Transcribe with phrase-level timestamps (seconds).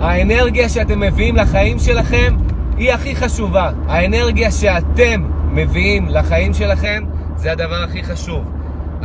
[0.00, 2.36] האנרגיה שאתם מביאים לחיים שלכם
[2.76, 3.70] היא הכי חשובה.
[3.86, 7.04] האנרגיה שאתם מביאים לחיים שלכם
[7.36, 8.52] זה הדבר הכי חשוב.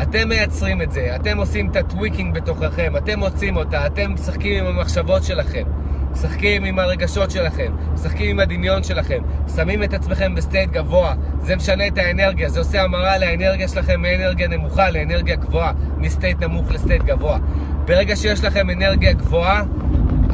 [0.01, 4.65] אתם מייצרים את זה, אתם עושים את ה tweaking בתוככם, אתם מוצאים אותה, אתם משחקים
[4.65, 5.63] עם המחשבות שלכם,
[6.11, 9.19] משחקים עם הרגשות שלכם, משחקים עם הדמיון שלכם,
[9.55, 14.01] שמים את עצמכם ב state גבוה, זה משנה את האנרגיה, זה עושה המרה לאנרגיה שלכם
[14.01, 17.37] מאנרגיה נמוכה לאנרגיה גבוהה, מסטייט נמוך לסטייט גבוה.
[17.85, 19.63] ברגע שיש לכם אנרגיה גבוהה,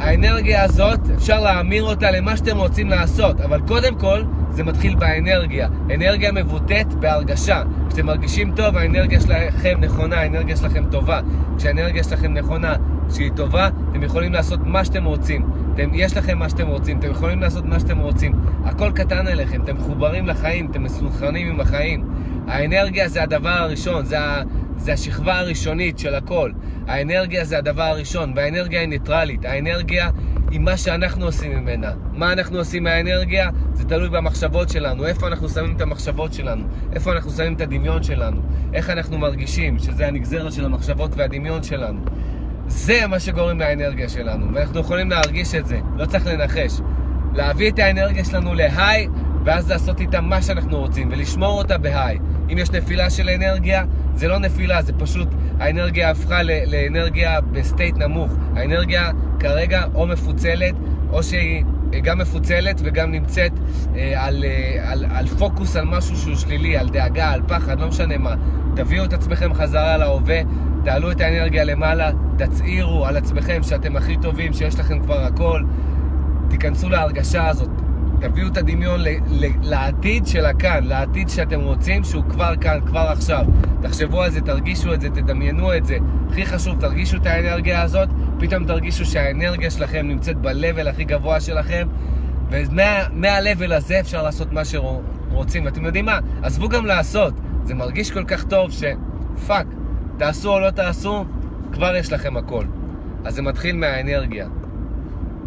[0.00, 5.68] האנרגיה הזאת, אפשר להמיר אותה למה שאתם רוצים לעשות, אבל קודם כל, זה מתחיל באנרגיה.
[5.94, 7.62] אנרגיה מבוטאת בהרגשה.
[7.88, 11.20] כשאתם מרגישים טוב, האנרגיה שלכם נכונה, האנרגיה שלכם טובה.
[11.58, 12.74] כשהאנרגיה שלכם נכונה,
[13.14, 15.50] שהיא טובה, אתם יכולים לעשות מה שאתם רוצים.
[15.74, 18.32] אתם, יש לכם מה שאתם רוצים, אתם יכולים לעשות מה שאתם רוצים.
[18.64, 22.04] הכל קטן עליכם, אתם מחוברים לחיים, אתם מסונכרנים עם החיים.
[22.48, 24.42] האנרגיה זה הדבר הראשון, זה, ה,
[24.78, 26.52] זה השכבה הראשונית של הכל.
[26.86, 29.44] האנרגיה זה הדבר הראשון, והאנרגיה היא ניטרלית.
[29.44, 30.10] האנרגיה
[30.50, 31.92] היא מה שאנחנו עושים ממנה.
[32.12, 33.50] מה אנחנו עושים מהאנרגיה?
[33.72, 35.06] זה תלוי במחשבות שלנו.
[35.06, 36.64] איפה אנחנו שמים את המחשבות שלנו?
[36.92, 38.40] איפה אנחנו שמים את הדמיון שלנו?
[38.74, 42.00] איך אנחנו מרגישים, שזה הנגזרת של המחשבות והדמיון שלנו.
[42.66, 46.80] זה מה שגורם לאנרגיה שלנו, ואנחנו יכולים להרגיש את זה, לא צריך לנחש.
[47.34, 49.08] להביא את האנרגיה שלנו להיי,
[49.48, 52.18] ואז לעשות איתה מה שאנחנו רוצים, ולשמור אותה ב high.
[52.52, 57.96] אם יש נפילה של אנרגיה, זה לא נפילה, זה פשוט האנרגיה הפכה לאנרגיה ב state
[57.96, 58.32] נמוך.
[58.56, 60.74] האנרגיה כרגע או מפוצלת,
[61.10, 61.64] או שהיא
[62.02, 63.52] גם מפוצלת וגם נמצאת
[63.96, 67.88] אה, על, אה, על, על פוקוס על משהו שהוא שלילי, על דאגה, על פחד, לא
[67.88, 68.34] משנה מה.
[68.76, 70.40] תביאו את עצמכם חזרה להווה,
[70.84, 75.62] תעלו את האנרגיה למעלה, תצהירו על עצמכם שאתם הכי טובים, שיש לכם כבר הכל.
[76.48, 77.70] תיכנסו להרגשה הזאת,
[78.20, 79.00] תביאו את הדמיון
[79.62, 83.44] לעתיד של הכאן, לעתיד שאתם רוצים, שהוא כבר כאן, כבר עכשיו.
[83.82, 85.96] תחשבו על זה, תרגישו את זה, תדמיינו את זה.
[86.30, 88.08] הכי חשוב, תרגישו את האנרגיה הזאת,
[88.38, 91.88] פתאום תרגישו שהאנרגיה שלכם נמצאת ב-level הכי גבוה שלכם,
[92.50, 95.64] ומה-level הזה אפשר לעשות מה שרוצים.
[95.64, 96.18] ואתם יודעים מה?
[96.42, 97.34] עזבו גם לעשות.
[97.64, 99.66] זה מרגיש כל כך טוב שפאק,
[100.18, 101.24] תעשו או לא תעשו,
[101.72, 102.64] כבר יש לכם הכל.
[103.24, 104.48] אז זה מתחיל מהאנרגיה.